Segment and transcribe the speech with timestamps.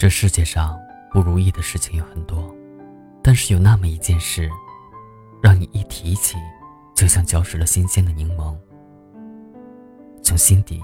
[0.00, 0.80] 这世界上
[1.12, 2.50] 不如意的事情有很多，
[3.22, 4.48] 但是有那么一件事，
[5.42, 6.38] 让你一提起，
[6.94, 8.56] 就像嚼食了新鲜的柠檬，
[10.22, 10.82] 从心底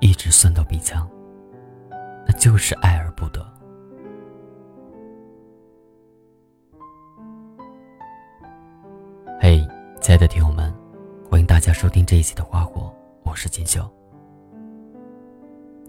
[0.00, 1.08] 一直酸到鼻腔，
[2.26, 3.46] 那就是爱而不得。
[9.40, 9.64] 嘿，
[10.00, 10.74] 亲爱的听友们，
[11.30, 12.92] 欢迎大家收听这一期的花火，
[13.22, 13.88] 我是锦绣。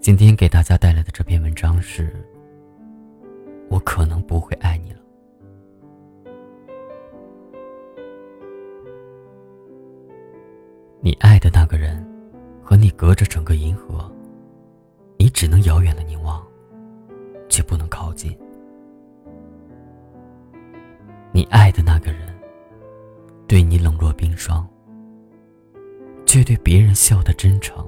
[0.02, 2.10] 今天给大家带来的这篇文章是：
[3.70, 5.00] 我可能不会爱你了。
[11.02, 12.02] 你爱的那个人，
[12.64, 14.10] 和你隔着整个银河，
[15.18, 16.42] 你只能遥远的凝望，
[17.50, 18.34] 却不能靠近。
[21.34, 22.34] 你爱的那个人，
[23.48, 24.66] 对你冷若冰霜，
[26.26, 27.86] 却对别人笑得真诚。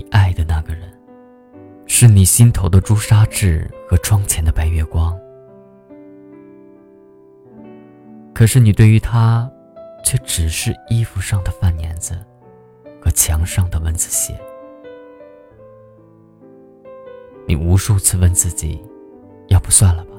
[0.00, 0.90] 你爱的那个人，
[1.84, 5.14] 是你心头的朱砂痣和窗前的白月光。
[8.32, 9.46] 可是你对于他，
[10.02, 12.18] 却只是衣服上的饭粘子，
[12.98, 14.34] 和墙上的蚊子血。
[17.46, 18.82] 你无数次问自己，
[19.48, 20.12] 要不算了吧？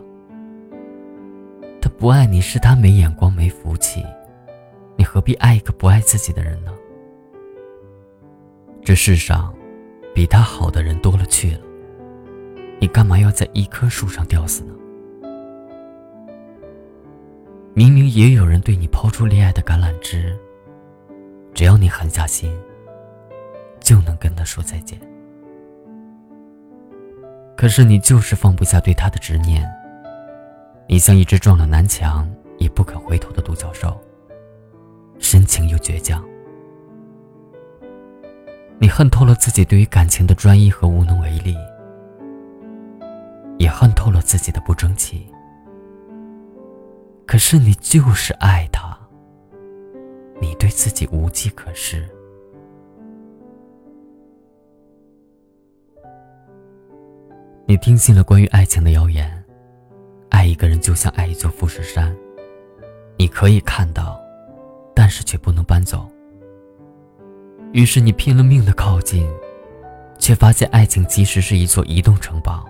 [1.82, 4.06] 他不爱你是他没眼光没福气，
[4.96, 6.72] 你何必爱一个不爱自己的人呢？
[8.84, 9.52] 这世上。
[10.14, 11.62] 比他好的人多了去了，
[12.80, 14.74] 你干嘛要在一棵树上吊死呢？
[17.74, 20.38] 明明也有人对你抛出恋爱的橄榄枝，
[21.54, 22.54] 只要你狠下心，
[23.80, 25.00] 就能跟他说再见。
[27.56, 29.66] 可是你就是放不下对他的执念，
[30.88, 33.98] 你像一只撞了南墙也不肯回头的独角兽，
[35.20, 36.22] 深情又倔强。
[38.82, 41.56] 你恨透了自己对于感情的专一和无能为力，
[43.60, 45.28] 也恨透了自己的不争气。
[47.28, 48.98] 可是你就是爱他，
[50.42, 52.10] 你对自己无计可施。
[57.68, 59.32] 你听信了关于爱情的谣言，
[60.30, 62.18] 爱一个人就像爱一座富士山，
[63.16, 64.20] 你可以看到，
[64.96, 66.10] 但是却不能搬走。
[67.74, 69.26] 于是你拼了命的靠近，
[70.20, 72.66] 却发现爱情其实是一座移动城堡。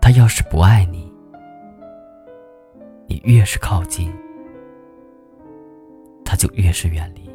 [0.00, 1.12] 他要是不爱你，
[3.08, 4.12] 你越是靠近，
[6.24, 7.28] 他就越是远离。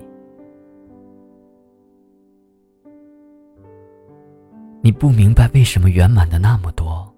[4.82, 7.14] 你不明白为什么圆满的那么多，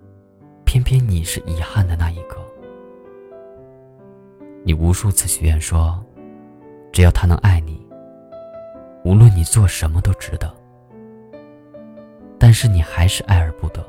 [0.66, 2.38] 偏偏你是遗憾的那一个。
[4.64, 6.04] 你无数次许愿说，
[6.92, 7.80] 只要他能爱你。
[9.04, 10.54] 无论你做什么都值得，
[12.38, 13.84] 但是你还是爱而不得。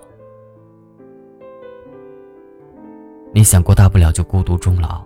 [3.35, 5.05] 你想过大不了就孤独终老，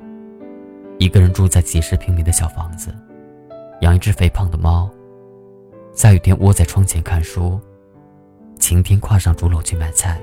[0.99, 2.95] 一个人住在几十平米的小房子，
[3.81, 4.89] 养一只肥胖的猫，
[5.93, 7.61] 下雨天窝在窗前看书，
[8.59, 10.21] 晴天跨上竹篓去买菜，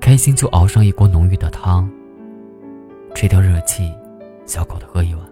[0.00, 1.90] 开心就熬上一锅浓郁的汤，
[3.14, 3.90] 吹掉热气，
[4.46, 5.31] 小口的喝一碗。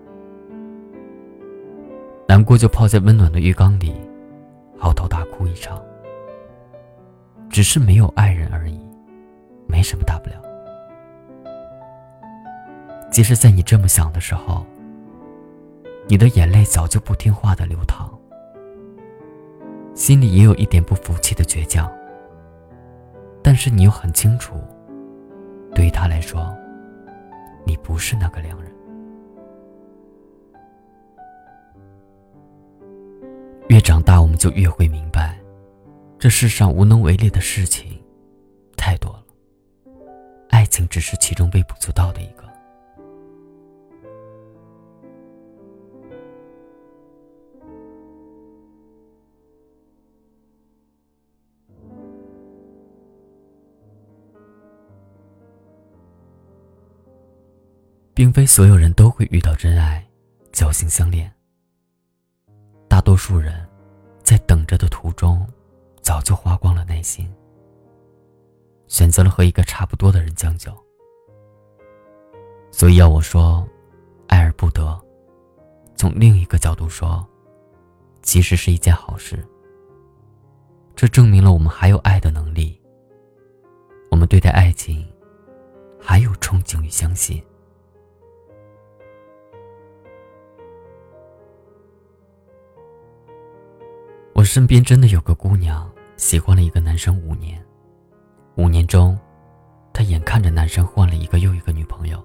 [2.30, 3.92] 难过就泡在温暖的浴缸里，
[4.78, 5.82] 嚎啕大哭一场。
[7.48, 8.78] 只是没有爱人而已，
[9.66, 10.36] 没什么大不了。
[13.10, 14.64] 即使在你这么想的时候，
[16.06, 18.08] 你的眼泪早就不听话的流淌，
[19.96, 21.90] 心里也有一点不服气的倔强。
[23.42, 24.54] 但是你又很清楚，
[25.74, 26.56] 对于他来说，
[27.66, 28.70] 你不是那个良人。
[33.70, 35.38] 越长大，我们就越会明白，
[36.18, 38.02] 这世上无能为力的事情
[38.76, 39.24] 太多了，
[40.48, 42.50] 爱情只是其中微不足道的一个。
[58.12, 60.04] 并非所有人都会遇到真爱，
[60.52, 61.32] 侥幸相恋。
[63.20, 63.68] 数人，
[64.22, 65.46] 在等着的途中，
[66.00, 67.30] 早就花光了耐心，
[68.88, 70.72] 选择了和一个差不多的人将就。
[72.70, 73.68] 所以要我说，
[74.26, 74.98] 爱而不得，
[75.96, 77.22] 从另一个角度说，
[78.22, 79.46] 其实是一件好事。
[80.96, 82.80] 这证明了我们还有爱的能力，
[84.10, 85.06] 我们对待爱情，
[86.00, 87.44] 还有憧憬与相信。
[94.52, 97.64] 身边真的有个姑娘喜欢了一个男生五年，
[98.56, 99.16] 五年中，
[99.92, 102.20] 她眼看着男生换了一个又一个女朋友，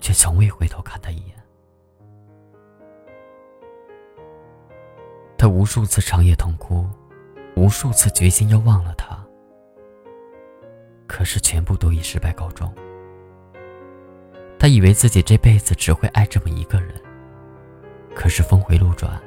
[0.00, 1.36] 却从未回头看他一眼。
[5.38, 6.84] 她无数次长夜痛哭，
[7.54, 9.16] 无数次决心要忘了他，
[11.06, 12.68] 可是全部都以失败告终。
[14.58, 17.00] 她以为自己这辈子只会爱这么一个人，
[18.12, 19.22] 可是峰回路转。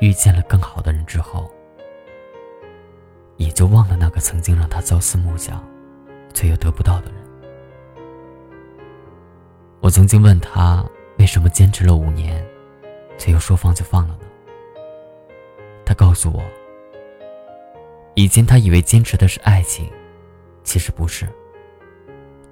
[0.00, 1.50] 遇见了更好的人之后，
[3.36, 5.62] 也就忘了那个曾经让他朝思暮想，
[6.32, 7.14] 却又得不到的人。
[9.80, 10.84] 我曾经问他
[11.18, 12.44] 为什么坚持了五年，
[13.16, 14.26] 却又说放就放了呢？
[15.84, 16.42] 他告诉我，
[18.14, 19.90] 以前他以为坚持的是爱情，
[20.62, 21.26] 其实不是。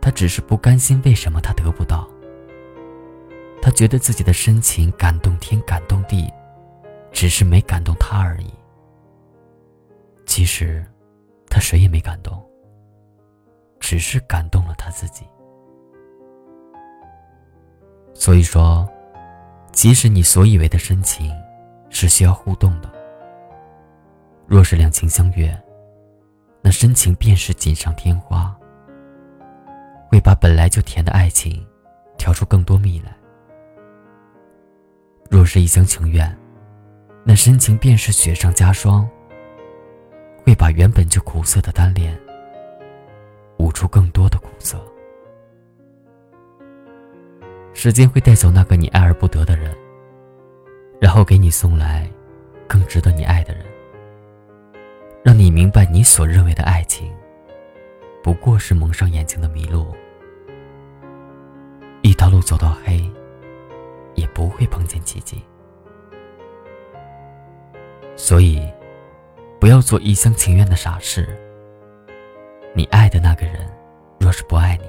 [0.01, 2.09] 他只是不甘心，为什么他得不到？
[3.61, 6.33] 他觉得自己的深情感动天感动地，
[7.17, 8.53] 只是没感动他而已。
[10.27, 10.85] 其实，
[11.49, 12.45] 他谁也没感动，
[13.81, 15.25] 只是感动了他自己。
[18.13, 18.87] 所以说，
[19.73, 21.33] 即使你所以为的深情，
[21.89, 22.93] 是需要互动的。
[24.47, 25.59] 若是两情相悦，
[26.61, 28.55] 那深情便是锦上添花。
[30.11, 31.67] 会把本来就甜的爱情
[32.19, 33.17] 调出更多蜜来。
[35.31, 36.39] 若是一厢情愿，
[37.29, 39.05] 那深情便是雪上加霜，
[40.45, 42.17] 会把原本就苦涩的单恋
[43.59, 44.81] 捂出更多的苦涩。
[47.75, 49.77] 时间会带走那个你爱而不得的人，
[51.01, 52.09] 然后给你送来
[52.69, 53.67] 更值得你爱的人，
[55.25, 57.13] 让你明白你所认为的爱情
[58.23, 59.93] 不过是蒙上眼睛的迷路。
[62.03, 63.05] 一条路走到黑，
[64.15, 65.43] 也不会碰见奇迹。
[68.17, 68.63] 所以，
[69.61, 71.29] 不要做一厢情愿的傻事。
[72.75, 73.71] 你爱的那个人，
[74.19, 74.85] 若是不爱你，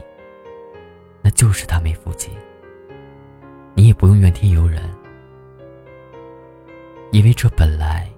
[1.21, 2.31] 那就是他没福气。
[3.75, 4.81] 你也不用怨天尤人，
[7.11, 8.09] 因为这本来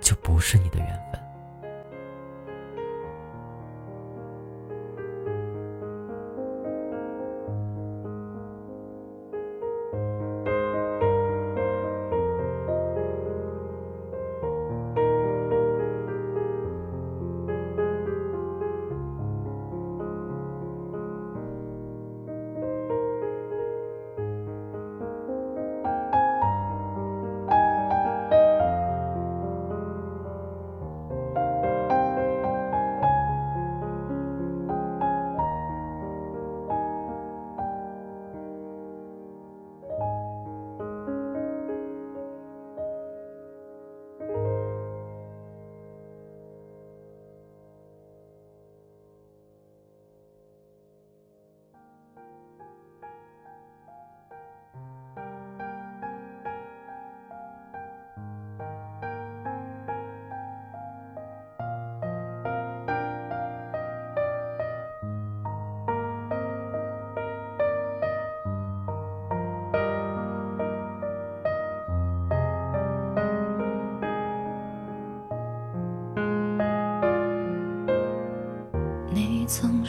[0.00, 1.20] 就不是你的缘分。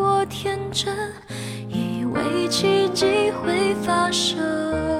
[0.00, 0.96] 过天真，
[1.68, 4.99] 以为奇迹会发生。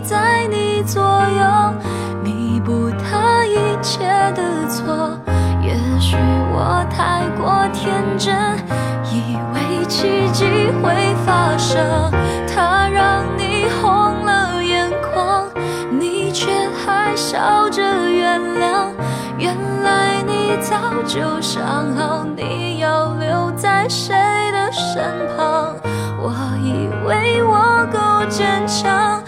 [0.00, 1.74] 在你左右，
[2.22, 5.18] 弥补他一切的错。
[5.62, 6.16] 也许
[6.52, 8.34] 我太过天真，
[9.10, 10.44] 以为奇迹
[10.82, 12.10] 会发生，
[12.46, 15.48] 他让你红了眼眶，
[15.90, 16.50] 你却
[16.84, 18.88] 还笑着原谅。
[19.38, 24.14] 原来你早就想好你要留在谁
[24.52, 25.02] 的身
[25.36, 25.74] 旁。
[26.18, 26.32] 我
[26.62, 29.22] 以为我够坚强，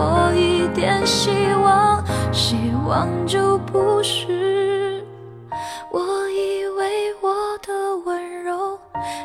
[0.00, 2.54] 我一点希望，希
[2.86, 5.04] 望就不是。
[5.90, 8.78] 我以为我的温柔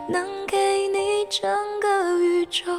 [0.09, 1.47] 能给你整
[1.79, 2.71] 个宇宙，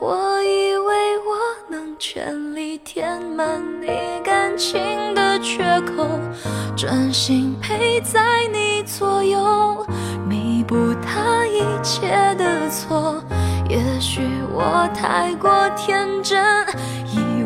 [0.00, 1.36] 我以为我
[1.68, 3.88] 能全力填满你
[4.24, 4.80] 感情
[5.14, 6.06] 的缺口，
[6.74, 9.86] 专心陪在你左右，
[10.26, 13.22] 弥补他一切的错。
[13.68, 14.22] 也许
[14.52, 16.66] 我太过天真，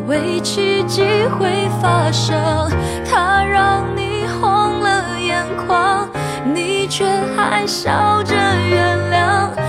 [0.07, 1.01] 为奇迹
[1.37, 2.69] 会发生，
[3.09, 6.07] 他让你红了眼眶，
[6.53, 9.64] 你却还笑着原谅。